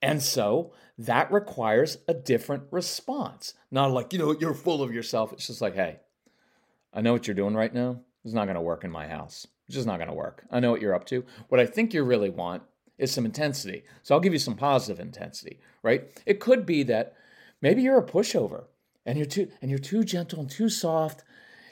And 0.02 0.22
so 0.22 0.72
that 0.98 1.32
requires 1.32 1.98
a 2.06 2.12
different 2.12 2.64
response. 2.70 3.54
Not 3.70 3.92
like, 3.92 4.12
you 4.12 4.18
know, 4.18 4.36
you're 4.38 4.54
full 4.54 4.82
of 4.82 4.92
yourself. 4.92 5.32
It's 5.32 5.46
just 5.46 5.62
like, 5.62 5.74
hey, 5.74 6.00
I 6.92 7.00
know 7.00 7.12
what 7.12 7.26
you're 7.26 7.34
doing 7.34 7.54
right 7.54 7.72
now. 7.72 8.00
It's 8.24 8.34
not 8.34 8.44
going 8.44 8.56
to 8.56 8.60
work 8.60 8.84
in 8.84 8.90
my 8.90 9.08
house. 9.08 9.46
It's 9.66 9.76
just 9.76 9.86
not 9.86 9.96
going 9.96 10.10
to 10.10 10.14
work. 10.14 10.44
I 10.50 10.60
know 10.60 10.70
what 10.70 10.82
you're 10.82 10.94
up 10.94 11.06
to. 11.06 11.24
What 11.48 11.60
I 11.60 11.66
think 11.66 11.94
you 11.94 12.02
really 12.02 12.30
want 12.30 12.62
is 12.98 13.10
some 13.10 13.24
intensity. 13.24 13.84
So 14.02 14.14
I'll 14.14 14.20
give 14.20 14.34
you 14.34 14.38
some 14.38 14.56
positive 14.56 15.00
intensity, 15.00 15.60
right? 15.82 16.08
It 16.26 16.40
could 16.40 16.66
be 16.66 16.82
that 16.84 17.14
maybe 17.60 17.82
you're 17.82 17.98
a 17.98 18.06
pushover 18.06 18.64
and 19.06 19.18
you're 19.18 19.26
too 19.26 19.48
and 19.60 19.70
you're 19.70 19.78
too 19.78 20.04
gentle 20.04 20.40
and 20.40 20.50
too 20.50 20.68
soft 20.68 21.24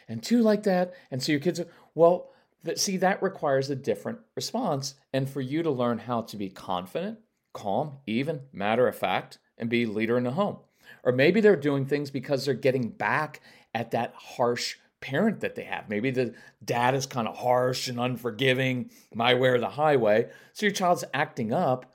and 0.09 0.23
too 0.23 0.43
like 0.43 0.63
that. 0.65 0.95
And 1.11 1.23
so 1.23 1.33
your 1.33 1.41
kids 1.41 1.61
are 1.61 1.69
well, 1.95 2.31
that 2.65 2.79
see 2.79 2.97
that 2.99 3.23
requires 3.23 3.71
a 3.71 3.77
different 3.77 4.19
response. 4.35 4.95
And 5.13 5.29
for 5.29 5.41
you 5.41 5.63
to 5.63 5.71
learn 5.71 5.99
how 5.99 6.23
to 6.23 6.37
be 6.37 6.49
confident, 6.49 7.19
calm, 7.53 7.99
even, 8.07 8.43
matter 8.53 8.89
of 8.89 8.97
fact, 8.97 9.39
and 9.57 9.71
be 9.71 9.87
leader 9.87 10.19
in 10.19 10.25
the 10.25 10.33
home. 10.33 10.59
Or 11.05 11.13
maybe 11.13 11.41
they're 11.41 11.57
doing 11.57 11.87
things 11.87 12.11
because 12.11 12.45
they're 12.45 12.55
getting 12.55 12.89
back 12.91 13.41
at 13.75 13.93
that 13.93 14.15
harsh 14.15 14.77
parent 15.01 15.41
that 15.41 15.55
they 15.55 15.65
have. 15.65 15.89
Maybe 15.89 16.11
the 16.11 16.35
dad 16.65 16.95
is 16.95 17.07
kind 17.07 17.29
of 17.29 17.37
harsh 17.37 17.89
and 17.89 18.01
unforgiving, 18.01 18.91
my 19.15 19.35
way 19.35 19.51
or 19.51 19.61
the 19.61 19.69
highway. 19.69 20.29
So 20.53 20.67
your 20.67 20.75
child's 20.75 21.05
acting 21.15 21.53
up 21.53 21.93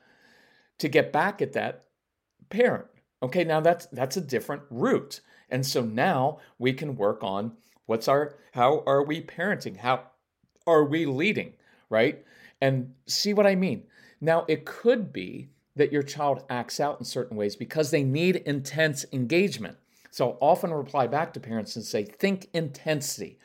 to 0.79 0.87
get 0.87 1.11
back 1.11 1.41
at 1.41 1.53
that 1.53 1.85
parent. 2.49 2.85
Okay, 3.23 3.45
now 3.45 3.61
that's 3.61 3.85
that's 3.87 4.17
a 4.17 4.21
different 4.21 4.63
route. 4.69 5.21
And 5.49 5.65
so 5.65 5.81
now 5.81 6.39
we 6.59 6.73
can 6.73 6.97
work 6.97 7.23
on 7.23 7.53
what's 7.85 8.07
our 8.09 8.35
how 8.51 8.83
are 8.85 9.03
we 9.03 9.21
parenting? 9.21 9.77
How 9.77 10.11
are 10.67 10.83
we 10.83 11.05
leading, 11.05 11.53
right? 11.89 12.23
And 12.59 12.93
see 13.07 13.33
what 13.33 13.47
I 13.47 13.55
mean. 13.55 13.83
Now 14.19 14.45
it 14.49 14.65
could 14.65 15.13
be 15.13 15.49
that 15.75 15.91
your 15.91 16.03
child 16.03 16.43
acts 16.49 16.79
out 16.79 16.99
in 16.99 17.05
certain 17.05 17.37
ways 17.37 17.55
because 17.55 17.91
they 17.91 18.03
need 18.03 18.37
intense 18.37 19.05
engagement. 19.11 19.77
So 20.11 20.31
i 20.31 20.35
often 20.41 20.71
reply 20.71 21.07
back 21.07 21.33
to 21.33 21.39
parents 21.39 21.75
and 21.75 21.83
say, 21.83 22.03
think 22.03 22.47
intensity. 22.53 23.39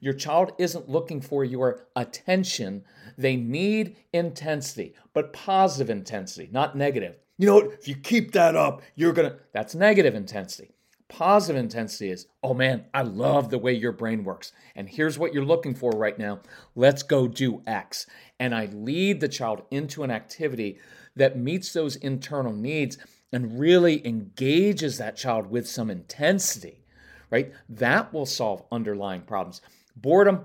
Your 0.00 0.12
child 0.12 0.52
isn't 0.58 0.88
looking 0.88 1.20
for 1.20 1.44
your 1.44 1.86
attention. 1.96 2.84
They 3.16 3.36
need 3.36 3.96
intensity, 4.12 4.94
but 5.14 5.32
positive 5.32 5.88
intensity, 5.88 6.48
not 6.52 6.76
negative. 6.76 7.16
You 7.40 7.46
know 7.46 7.54
what? 7.54 7.72
If 7.72 7.88
you 7.88 7.94
keep 7.94 8.32
that 8.32 8.54
up, 8.54 8.82
you're 8.96 9.14
going 9.14 9.30
to, 9.30 9.38
that's 9.54 9.74
negative 9.74 10.14
intensity. 10.14 10.72
Positive 11.08 11.58
intensity 11.58 12.10
is, 12.10 12.26
oh 12.42 12.52
man, 12.52 12.84
I 12.92 13.00
love 13.00 13.48
the 13.48 13.56
way 13.56 13.72
your 13.72 13.92
brain 13.92 14.24
works. 14.24 14.52
And 14.76 14.86
here's 14.86 15.18
what 15.18 15.32
you're 15.32 15.42
looking 15.42 15.74
for 15.74 15.90
right 15.92 16.18
now. 16.18 16.40
Let's 16.74 17.02
go 17.02 17.26
do 17.26 17.62
X. 17.66 18.04
And 18.38 18.54
I 18.54 18.66
lead 18.66 19.20
the 19.20 19.28
child 19.28 19.62
into 19.70 20.02
an 20.02 20.10
activity 20.10 20.80
that 21.16 21.38
meets 21.38 21.72
those 21.72 21.96
internal 21.96 22.52
needs 22.52 22.98
and 23.32 23.58
really 23.58 24.06
engages 24.06 24.98
that 24.98 25.16
child 25.16 25.46
with 25.46 25.66
some 25.66 25.88
intensity, 25.88 26.84
right? 27.30 27.54
That 27.70 28.12
will 28.12 28.26
solve 28.26 28.64
underlying 28.70 29.22
problems. 29.22 29.62
Boredom, 29.96 30.44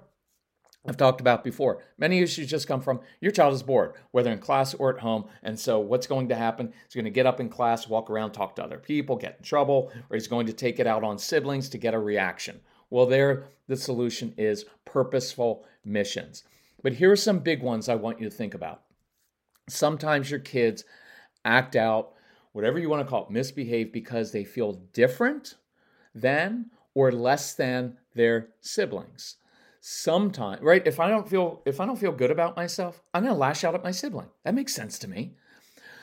I've 0.87 0.97
talked 0.97 1.21
about 1.21 1.43
before. 1.43 1.83
Many 1.97 2.19
issues 2.19 2.47
just 2.47 2.67
come 2.67 2.81
from 2.81 2.99
your 3.19 3.31
child 3.31 3.53
is 3.53 3.63
bored, 3.63 3.93
whether 4.11 4.31
in 4.31 4.39
class 4.39 4.73
or 4.73 4.93
at 4.93 5.01
home. 5.01 5.25
And 5.43 5.59
so, 5.59 5.79
what's 5.79 6.07
going 6.07 6.29
to 6.29 6.35
happen? 6.35 6.73
He's 6.85 6.93
going 6.93 7.05
to 7.05 7.11
get 7.11 7.25
up 7.25 7.39
in 7.39 7.49
class, 7.49 7.87
walk 7.87 8.09
around, 8.09 8.31
talk 8.31 8.55
to 8.55 8.63
other 8.63 8.77
people, 8.77 9.15
get 9.15 9.37
in 9.37 9.43
trouble, 9.43 9.91
or 10.09 10.15
he's 10.15 10.27
going 10.27 10.45
to 10.47 10.53
take 10.53 10.79
it 10.79 10.87
out 10.87 11.03
on 11.03 11.17
siblings 11.17 11.69
to 11.69 11.77
get 11.77 11.93
a 11.93 11.99
reaction. 11.99 12.59
Well, 12.89 13.05
there, 13.05 13.45
the 13.67 13.77
solution 13.77 14.33
is 14.37 14.65
purposeful 14.85 15.65
missions. 15.83 16.43
But 16.83 16.93
here 16.93 17.11
are 17.11 17.15
some 17.15 17.39
big 17.39 17.63
ones 17.63 17.89
I 17.89 17.95
want 17.95 18.19
you 18.19 18.29
to 18.29 18.35
think 18.35 18.53
about. 18.53 18.83
Sometimes 19.67 20.29
your 20.29 20.39
kids 20.39 20.83
act 21.43 21.75
out 21.75 22.13
whatever 22.51 22.79
you 22.79 22.89
want 22.89 23.05
to 23.05 23.09
call 23.09 23.25
it, 23.25 23.31
misbehave 23.31 23.91
because 23.91 24.31
they 24.31 24.43
feel 24.43 24.73
different 24.93 25.55
than 26.13 26.67
or 26.93 27.11
less 27.11 27.53
than 27.53 27.97
their 28.13 28.49
siblings. 28.61 29.35
Sometimes, 29.87 30.63
right? 30.63 30.81
If 30.87 30.99
I 30.99 31.09
don't 31.09 31.29
feel 31.29 31.61
if 31.63 31.79
I 31.79 31.85
don't 31.85 31.99
feel 31.99 32.11
good 32.11 32.31
about 32.31 32.55
myself, 32.55 33.03
I'm 33.13 33.21
going 33.21 33.35
to 33.35 33.39
lash 33.39 33.63
out 33.63 33.75
at 33.75 33.83
my 33.83 33.91
sibling. 33.91 34.29
That 34.43 34.55
makes 34.55 34.73
sense 34.73 34.97
to 34.97 35.07
me. 35.07 35.35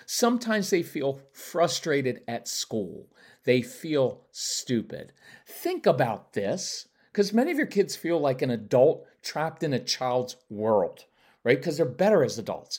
Sometimes 0.06 0.70
they 0.70 0.84
feel 0.84 1.18
frustrated 1.32 2.20
at 2.28 2.46
school. 2.46 3.08
They 3.42 3.60
feel 3.60 4.20
stupid. 4.30 5.12
Think 5.48 5.84
about 5.84 6.32
this 6.32 6.86
because 7.10 7.32
many 7.32 7.50
of 7.50 7.58
your 7.58 7.66
kids 7.66 7.96
feel 7.96 8.20
like 8.20 8.40
an 8.40 8.50
adult 8.50 9.04
trapped 9.20 9.64
in 9.64 9.72
a 9.72 9.80
child's 9.80 10.36
world, 10.48 11.04
right? 11.42 11.58
Because 11.58 11.78
they're 11.78 11.86
better 11.86 12.22
as 12.22 12.38
adults. 12.38 12.78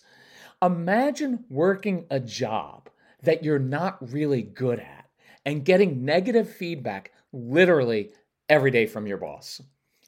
Imagine 0.62 1.44
working 1.50 2.06
a 2.10 2.22
job 2.22 2.88
that 3.22 3.44
you're 3.44 3.60
not 3.60 4.10
really 4.14 4.42
good 4.42 4.80
at 4.80 5.10
and 5.46 5.66
getting 5.66 6.06
negative 6.06 6.50
feedback 6.50 7.12
literally 7.34 8.14
every 8.48 8.72
day 8.72 8.86
from 8.86 9.06
your 9.06 9.18
boss. 9.18 9.60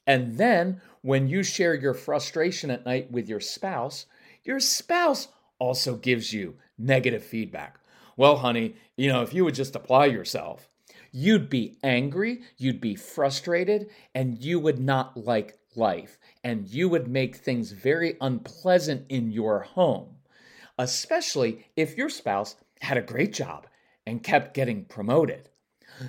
And 0.07 0.37
then 0.37 0.81
when 1.01 1.27
you 1.27 1.43
share 1.43 1.73
your 1.73 1.93
frustration 1.93 2.69
at 2.69 2.85
night 2.85 3.11
with 3.11 3.27
your 3.27 3.39
spouse, 3.39 4.05
your 4.43 4.59
spouse 4.59 5.27
also 5.59 5.95
gives 5.95 6.33
you 6.33 6.55
negative 6.77 7.23
feedback. 7.23 7.79
Well, 8.17 8.37
honey, 8.37 8.75
you 8.95 9.09
know, 9.11 9.21
if 9.21 9.33
you 9.33 9.43
would 9.45 9.55
just 9.55 9.75
apply 9.75 10.05
yourself, 10.05 10.69
you'd 11.11 11.49
be 11.49 11.77
angry, 11.83 12.41
you'd 12.57 12.81
be 12.81 12.95
frustrated, 12.95 13.89
and 14.13 14.37
you 14.37 14.59
would 14.59 14.79
not 14.79 15.17
like 15.17 15.57
life. 15.75 16.17
And 16.43 16.67
you 16.67 16.87
would 16.89 17.07
make 17.07 17.35
things 17.35 17.71
very 17.71 18.15
unpleasant 18.21 19.05
in 19.09 19.31
your 19.31 19.61
home, 19.61 20.17
especially 20.77 21.65
if 21.75 21.97
your 21.97 22.09
spouse 22.09 22.55
had 22.81 22.97
a 22.97 23.01
great 23.01 23.33
job 23.33 23.67
and 24.05 24.23
kept 24.23 24.53
getting 24.53 24.85
promoted. 24.85 25.49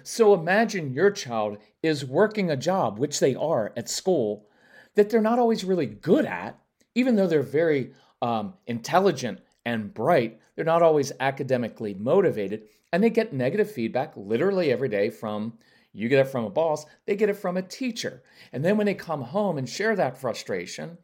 So 0.02 0.34
imagine 0.34 0.92
your 0.92 1.10
child 1.10 1.58
is 1.82 2.04
working 2.04 2.50
a 2.50 2.56
job, 2.56 2.98
which 2.98 3.20
they 3.20 3.34
are 3.34 3.72
at 3.76 3.88
school, 3.88 4.46
that 4.94 5.10
they're 5.10 5.20
not 5.20 5.38
always 5.38 5.64
really 5.64 5.86
good 5.86 6.24
at, 6.24 6.58
even 6.94 7.16
though 7.16 7.26
they're 7.26 7.42
very 7.42 7.92
um, 8.22 8.54
intelligent 8.66 9.40
and 9.64 9.92
bright. 9.92 10.40
They're 10.54 10.64
not 10.64 10.82
always 10.82 11.12
academically 11.20 11.94
motivated, 11.94 12.62
and 12.92 13.02
they 13.02 13.10
get 13.10 13.32
negative 13.32 13.70
feedback 13.70 14.14
literally 14.16 14.72
every 14.72 14.88
day 14.88 15.10
from 15.10 15.58
you 15.92 16.10
get 16.10 16.26
it 16.26 16.28
from 16.28 16.44
a 16.44 16.50
boss, 16.50 16.84
they 17.06 17.16
get 17.16 17.30
it 17.30 17.36
from 17.36 17.56
a 17.56 17.62
teacher. 17.62 18.22
And 18.52 18.62
then 18.62 18.76
when 18.76 18.84
they 18.84 18.94
come 18.94 19.22
home 19.22 19.56
and 19.56 19.66
share 19.66 19.96
that 19.96 20.18
frustration, 20.18 20.98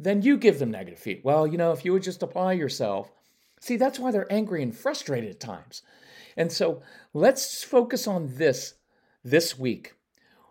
then 0.00 0.22
you 0.22 0.36
give 0.36 0.58
them 0.58 0.72
negative 0.72 0.98
feedback. 0.98 1.24
Well, 1.24 1.46
you 1.46 1.56
know, 1.56 1.70
if 1.70 1.84
you 1.84 1.92
would 1.92 2.02
just 2.02 2.24
apply 2.24 2.54
yourself, 2.54 3.12
See, 3.60 3.76
that's 3.76 3.98
why 3.98 4.10
they're 4.10 4.32
angry 4.32 4.62
and 4.62 4.76
frustrated 4.76 5.30
at 5.30 5.40
times. 5.40 5.82
And 6.36 6.52
so 6.52 6.82
let's 7.14 7.64
focus 7.64 8.06
on 8.06 8.36
this 8.36 8.74
this 9.24 9.58
week. 9.58 9.94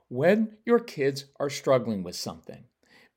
When 0.07 0.57
your 0.65 0.79
kids 0.79 1.25
are 1.39 1.49
struggling 1.49 2.03
with 2.03 2.15
something, 2.15 2.65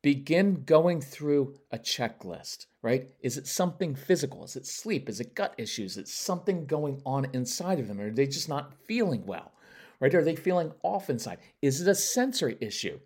begin 0.03 0.63
going 0.65 1.01
through 1.01 1.59
a 1.71 1.79
checklist, 1.79 2.67
right? 2.83 3.11
Is 3.21 3.37
it 3.37 3.47
something 3.47 3.95
physical? 3.95 4.45
Is 4.45 4.57
it 4.57 4.67
sleep? 4.67 5.09
Is 5.09 5.21
it 5.21 5.35
gut 5.35 5.55
issues? 5.59 5.93
Is 5.93 5.99
it 5.99 6.09
something 6.09 6.67
going 6.67 7.03
on 7.05 7.29
inside 7.33 7.81
of 7.81 7.89
them? 7.89 8.01
Are 8.01 8.11
they 8.11 8.27
just 8.27 8.49
not 8.49 8.75
feeling 8.85 9.27
well, 9.27 9.53
right? 10.01 10.15
Are 10.15 10.25
they 10.25 10.37
feeling 10.37 10.73
off 10.83 11.11
inside? 11.11 11.39
Is 11.61 11.81
it 11.81 11.89
a 11.89 11.95
sensory 11.95 12.57
issue? 12.61 13.01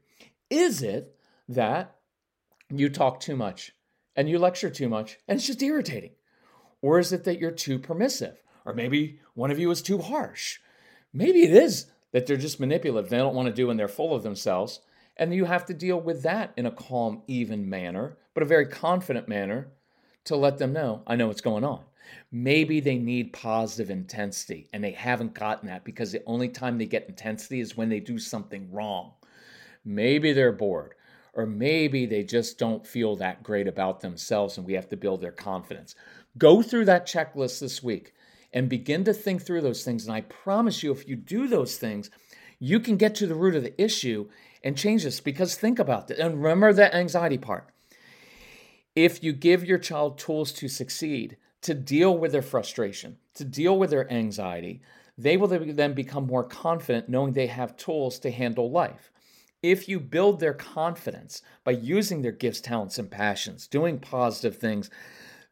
Is 0.51 0.83
it 0.83 1.17
that 1.49 1.97
you 2.69 2.89
talk 2.89 3.21
too 3.21 3.37
much 3.37 3.73
and 4.15 4.29
you 4.29 4.39
lecture 4.39 4.71
too 4.71 4.89
much 4.89 5.19
and 5.27 5.37
it's 5.37 5.47
just 5.47 5.63
irritating? 5.63 6.13
Or 6.83 6.99
is 6.99 7.13
it 7.13 7.25
that 7.25 7.39
you're 7.39 7.51
too 7.51 7.79
permissive? 7.79 8.42
Or 8.65 8.73
maybe 8.73 9.19
one 9.35 9.51
of 9.51 9.59
you 9.59 9.71
is 9.71 9.83
too 9.83 9.99
harsh. 9.99 10.61
Maybe 11.13 11.43
it 11.43 11.53
is 11.53 11.87
that 12.13 12.27
they're 12.27 12.37
just 12.37 12.61
manipulative. 12.61 13.11
They 13.11 13.19
don't 13.19 13.35
want 13.35 13.49
to 13.49 13.55
do 13.55 13.71
and 13.71 13.79
they're 13.79 13.89
full 13.89 14.15
of 14.15 14.23
themselves. 14.23 14.81
And 15.17 15.35
you 15.35 15.45
have 15.45 15.67
to 15.67 15.75
deal 15.75 16.01
with 16.01 16.23
that 16.23 16.53
in 16.57 16.67
a 16.67 16.71
calm, 16.71 17.23
even 17.27 17.69
manner, 17.69 18.17
but 18.35 18.43
a 18.43 18.47
very 18.47 18.67
confident 18.67 19.29
manner 19.29 19.69
to 20.25 20.37
let 20.37 20.59
them 20.59 20.73
know, 20.73 21.03
I 21.07 21.17
know 21.17 21.27
what's 21.27 21.41
going 21.41 21.65
on. 21.65 21.81
Maybe 22.31 22.81
they 22.81 22.97
need 22.97 23.33
positive 23.33 23.91
intensity 23.91 24.69
and 24.73 24.83
they 24.83 24.93
haven't 24.93 25.35
gotten 25.35 25.69
that 25.69 25.85
because 25.85 26.13
the 26.13 26.23
only 26.27 26.49
time 26.49 26.79
they 26.79 26.87
get 26.87 27.09
intensity 27.09 27.61
is 27.61 27.77
when 27.77 27.89
they 27.89 28.01
do 28.01 28.19
something 28.19 28.71
wrong. 28.73 29.13
Maybe 29.85 30.33
they're 30.33 30.53
bored, 30.53 30.95
or 31.35 31.47
maybe 31.47 32.07
they 32.07 32.23
just 32.23 32.59
don't 32.59 32.87
feel 32.87 33.17
that 33.17 33.43
great 33.43 33.67
about 33.67 34.01
themselves 34.01 34.57
and 34.57 34.67
we 34.67 34.75
have 34.75 34.89
to 34.91 34.97
build 34.97 35.21
their 35.21 35.33
confidence. 35.33 35.95
Go 36.39 36.63
through 36.63 36.87
that 36.87 37.07
checklist 37.07 37.61
this 37.61 37.83
week 37.83 38.15
and 38.53 38.69
begin 38.69 39.05
to 39.05 39.15
think 39.15 39.43
through 39.43 39.63
those 39.63 39.85
things. 39.85 40.07
And 40.07 40.15
I 40.15 40.21
promise 40.23 40.83
you, 40.83 40.93
if 40.93 41.09
you 41.09 41.17
do 41.17 41.49
those 41.49 41.77
things, 41.77 42.11
you 42.59 42.81
can 42.81 42.97
get 42.97 43.15
to 43.17 43.27
the 43.27 43.35
root 43.35 43.55
of 43.55 43.63
the 43.63 43.83
issue 43.83 44.29
and 44.63 44.77
change 44.77 45.05
this. 45.05 45.21
Because 45.21 45.55
think 45.55 45.79
about 45.79 46.11
it. 46.11 46.19
And 46.19 46.43
remember 46.43 46.73
that 46.73 46.95
anxiety 46.95 47.39
part. 47.39 47.69
If 48.95 49.25
you 49.25 49.33
give 49.33 49.65
your 49.65 49.79
child 49.79 50.19
tools 50.19 50.53
to 50.53 50.69
succeed, 50.69 51.39
to 51.63 51.75
deal 51.75 52.17
with 52.17 52.33
their 52.33 52.43
frustration, 52.43 53.17
to 53.35 53.45
deal 53.45 53.79
with 53.79 53.91
their 53.91 54.11
anxiety, 54.13 54.83
they 55.17 55.37
will 55.37 55.49
then 55.49 55.95
become 55.95 56.27
more 56.27 56.45
confident 56.45 57.09
knowing 57.09 57.33
they 57.33 57.47
have 57.47 57.77
tools 57.77 58.19
to 58.19 58.31
handle 58.31 58.71
life. 58.71 59.11
If 59.63 59.89
you 59.89 60.01
build 60.01 60.41
their 60.41 60.55
confidence 60.55 61.41
by 61.63 61.73
using 61.73 62.23
their 62.23 62.33
gifts, 62.33 62.61
talents, 62.61 62.99
and 62.99 63.11
passions, 63.11 63.67
doing 63.67 64.01
positive 64.01 64.59
things, 64.59 64.91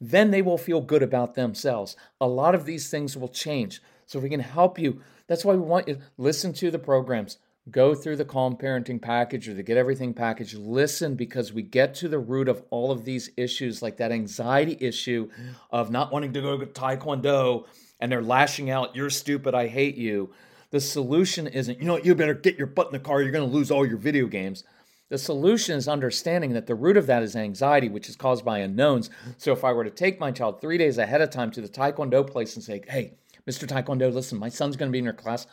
then 0.01 0.31
they 0.31 0.43
will 0.43 0.59
feel 0.59 0.81
good 0.81 1.03
about 1.03 1.35
themselves. 1.35 1.97
A 2.21 2.27
lot 2.27 2.55
of 2.55 2.65
these 2.65 2.89
things 2.89 3.17
will 3.17 3.29
change. 3.29 3.83
So, 4.07 4.19
if 4.19 4.23
we 4.23 4.31
can 4.31 4.41
help 4.41 4.79
you, 4.79 5.03
that's 5.27 5.45
why 5.45 5.55
we 5.55 5.61
want 5.61 5.89
you 5.89 5.99
listen 6.19 6.53
to 6.55 6.71
the 6.71 6.79
programs, 6.79 7.39
go 7.71 7.95
through 7.95 8.17
the 8.17 8.25
Calm 8.25 8.57
Parenting 8.57 9.01
package 9.01 9.49
or 9.49 9.55
the 9.55 9.63
Get 9.63 9.77
Everything 9.77 10.15
package. 10.15 10.55
Listen 10.55 11.15
because 11.15 11.53
we 11.53 11.63
get 11.63 11.95
to 11.97 12.09
the 12.09 12.19
root 12.19 12.49
of 12.49 12.63
all 12.71 12.91
of 12.91 13.05
these 13.05 13.31
issues, 13.37 13.83
like 13.83 13.99
that 13.99 14.11
anxiety 14.11 14.77
issue 14.81 15.31
of 15.71 15.91
not 15.91 16.13
wanting 16.13 16.33
to 16.33 16.41
go 16.41 16.59
to 16.59 16.67
Taekwondo 16.67 17.67
and 18.01 18.11
they're 18.11 18.23
lashing 18.23 18.71
out, 18.71 18.97
You're 18.97 19.11
stupid, 19.11 19.55
I 19.55 19.69
hate 19.69 19.97
you. 19.97 20.33
The 20.71 20.81
solution 20.81 21.47
isn't, 21.47 21.79
you 21.79 21.85
know 21.85 21.95
what, 21.95 22.07
you 22.07 22.15
better 22.15 22.35
get 22.35 22.57
your 22.57 22.69
butt 22.69 22.87
in 22.87 22.93
the 22.93 23.01
car, 23.01 23.21
you're 23.23 23.33
going 23.33 23.49
to 23.49 23.57
lose 23.57 23.71
all 23.71 23.87
your 23.87 23.99
video 23.99 24.27
games. 24.27 24.65
The 25.11 25.19
solution 25.19 25.77
is 25.77 25.89
understanding 25.89 26.53
that 26.53 26.69
the 26.69 26.77
root 26.77 26.97
of 26.97 27.07
that 27.09 27.25
is 27.25 27.35
anxiety, 27.35 27.89
which 27.89 28.09
is 28.09 28.15
caused 28.15 28.45
by 28.45 28.61
unknowns. 28.61 29.11
So 29.39 29.53
if 29.53 29.65
I 29.65 29.73
were 29.73 29.83
to 29.83 29.91
take 29.91 30.21
my 30.21 30.31
child 30.31 30.61
three 30.61 30.79
days 30.79 30.99
ahead 30.99 31.21
of 31.21 31.31
time 31.31 31.51
to 31.51 31.61
the 31.61 31.69
Taekwondo 31.69 32.25
place 32.25 32.55
and 32.55 32.65
say, 32.65 32.83
hey, 32.89 33.15
Mr. 33.45 33.67
Taekwondo, 33.67 34.13
listen, 34.13 34.39
my 34.39 34.49
son's 34.49 34.77
going 34.77 34.89
to 34.89 34.93
be 34.93 35.01
in 35.01 35.05
your 35.05 35.13
class, 35.13 35.49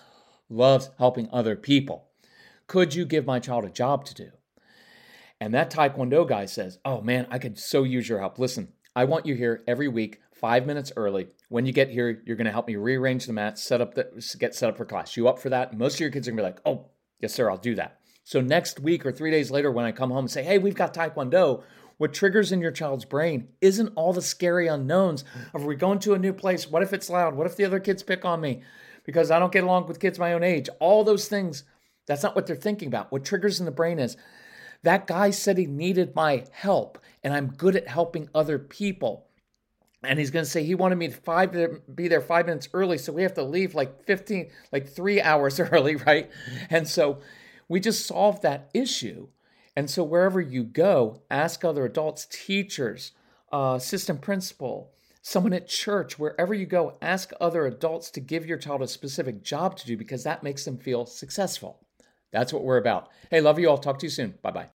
loves 0.47 0.91
helping 0.99 1.27
other 1.33 1.55
people. 1.55 2.07
Could 2.67 2.93
you 2.93 3.03
give 3.03 3.25
my 3.25 3.39
child 3.39 3.65
a 3.65 3.69
job 3.69 4.05
to 4.05 4.13
do? 4.13 4.29
And 5.41 5.53
that 5.55 5.71
Taekwondo 5.71 6.27
guy 6.27 6.45
says, 6.45 6.77
oh 6.85 7.01
man, 7.01 7.25
I 7.31 7.39
could 7.39 7.57
so 7.57 7.83
use 7.83 8.07
your 8.07 8.19
help. 8.19 8.37
Listen, 8.37 8.73
I 8.95 9.05
want 9.05 9.25
you 9.25 9.33
here 9.33 9.63
every 9.67 9.87
week, 9.87 10.21
five 10.31 10.67
minutes 10.67 10.91
early. 10.95 11.29
When 11.49 11.65
you 11.65 11.73
get 11.73 11.89
here, 11.89 12.21
you're 12.25 12.35
going 12.35 12.45
to 12.45 12.51
help 12.51 12.67
me 12.67 12.75
rearrange 12.75 13.25
the 13.25 13.33
mat, 13.33 13.57
set 13.57 13.81
up 13.81 13.95
the, 13.95 14.07
get 14.37 14.53
set 14.53 14.69
up 14.69 14.77
for 14.77 14.85
class. 14.85 15.17
You 15.17 15.27
up 15.27 15.39
for 15.39 15.49
that? 15.49 15.75
Most 15.75 15.95
of 15.95 16.01
your 16.01 16.11
kids 16.11 16.27
are 16.27 16.31
going 16.31 16.37
to 16.37 16.43
be 16.43 16.47
like, 16.47 16.61
oh, 16.63 16.91
yes, 17.19 17.33
sir, 17.33 17.49
I'll 17.49 17.57
do 17.57 17.73
that. 17.75 17.99
So 18.27 18.41
next 18.41 18.81
week 18.81 19.05
or 19.05 19.13
three 19.13 19.31
days 19.31 19.51
later, 19.51 19.71
when 19.71 19.85
I 19.85 19.93
come 19.93 20.09
home 20.09 20.25
and 20.25 20.29
say, 20.29 20.43
hey, 20.43 20.57
we've 20.57 20.75
got 20.75 20.93
Taekwondo, 20.93 21.63
what 21.95 22.13
triggers 22.13 22.51
in 22.51 22.59
your 22.59 22.73
child's 22.73 23.05
brain 23.05 23.47
isn't 23.61 23.93
all 23.95 24.11
the 24.11 24.21
scary 24.21 24.67
unknowns 24.67 25.23
of 25.53 25.63
we 25.63 25.77
going 25.77 25.99
to 25.99 26.13
a 26.13 26.19
new 26.19 26.33
place. 26.33 26.69
What 26.69 26.83
if 26.83 26.91
it's 26.91 27.09
loud? 27.09 27.35
What 27.35 27.47
if 27.47 27.55
the 27.55 27.63
other 27.63 27.79
kids 27.79 28.03
pick 28.03 28.25
on 28.25 28.41
me 28.41 28.63
because 29.05 29.31
I 29.31 29.39
don't 29.39 29.53
get 29.53 29.63
along 29.63 29.87
with 29.87 30.01
kids 30.01 30.19
my 30.19 30.33
own 30.33 30.43
age? 30.43 30.67
All 30.81 31.05
those 31.05 31.29
things. 31.29 31.63
That's 32.05 32.21
not 32.21 32.35
what 32.35 32.47
they're 32.47 32.57
thinking 32.57 32.89
about. 32.89 33.13
What 33.13 33.23
triggers 33.23 33.61
in 33.61 33.65
the 33.65 33.71
brain 33.71 33.97
is 33.97 34.17
that 34.83 35.07
guy 35.07 35.29
said 35.29 35.57
he 35.57 35.65
needed 35.65 36.13
my 36.13 36.43
help 36.51 36.99
and 37.23 37.33
I'm 37.33 37.53
good 37.53 37.77
at 37.77 37.87
helping 37.87 38.27
other 38.35 38.59
people. 38.59 39.29
And 40.03 40.19
he's 40.19 40.31
going 40.31 40.43
to 40.43 40.51
say 40.51 40.65
he 40.65 40.75
wanted 40.75 40.97
me 40.97 41.07
to 41.07 41.13
five 41.13 41.53
to 41.53 41.79
be 41.95 42.09
there 42.09 42.19
five 42.19 42.47
minutes 42.47 42.67
early, 42.73 42.97
so 42.97 43.13
we 43.13 43.23
have 43.23 43.35
to 43.35 43.43
leave 43.43 43.73
like 43.73 44.03
15, 44.03 44.51
like 44.73 44.89
three 44.89 45.21
hours 45.21 45.59
early, 45.61 45.95
right? 45.95 46.29
And 46.69 46.85
so 46.85 47.19
we 47.67 47.79
just 47.79 48.05
solved 48.05 48.41
that 48.43 48.69
issue. 48.73 49.27
And 49.75 49.89
so 49.89 50.03
wherever 50.03 50.41
you 50.41 50.63
go, 50.63 51.21
ask 51.29 51.63
other 51.63 51.85
adults, 51.85 52.25
teachers, 52.25 53.11
uh, 53.53 53.75
assistant 53.77 54.21
principal, 54.21 54.91
someone 55.21 55.53
at 55.53 55.67
church, 55.67 56.17
wherever 56.17 56.53
you 56.53 56.65
go, 56.65 56.97
ask 57.01 57.31
other 57.39 57.65
adults 57.65 58.09
to 58.11 58.19
give 58.19 58.45
your 58.45 58.57
child 58.57 58.81
a 58.81 58.87
specific 58.87 59.43
job 59.43 59.77
to 59.77 59.85
do 59.85 59.97
because 59.97 60.23
that 60.23 60.43
makes 60.43 60.65
them 60.65 60.77
feel 60.77 61.05
successful. 61.05 61.79
That's 62.31 62.51
what 62.51 62.63
we're 62.63 62.77
about. 62.77 63.09
Hey, 63.29 63.41
love 63.41 63.59
you 63.59 63.69
all. 63.69 63.77
Talk 63.77 63.99
to 63.99 64.05
you 64.05 64.09
soon. 64.09 64.35
Bye 64.41 64.51
bye. 64.51 64.76